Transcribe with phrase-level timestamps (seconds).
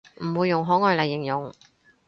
[0.15, 1.53] 唔會用可愛嚟形容